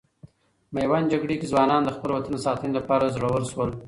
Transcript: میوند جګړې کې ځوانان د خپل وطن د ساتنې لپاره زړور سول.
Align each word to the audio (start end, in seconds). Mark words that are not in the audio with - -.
میوند 0.73 1.09
جګړې 1.13 1.35
کې 1.39 1.49
ځوانان 1.51 1.81
د 1.85 1.89
خپل 1.95 2.09
وطن 2.13 2.31
د 2.35 2.39
ساتنې 2.45 2.73
لپاره 2.79 3.13
زړور 3.15 3.41
سول. 3.51 3.69